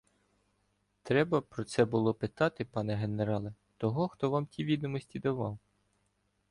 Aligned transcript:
—Треба 1.03 1.41
про 1.41 1.63
це 1.63 1.85
було 1.85 2.13
питати, 2.13 2.65
пане 2.65 2.95
генерале, 2.95 3.53
того, 3.77 4.07
хто 4.07 4.29
вам 4.29 4.45
ті 4.45 4.63
відомості 4.63 5.19
давав. 5.19 5.59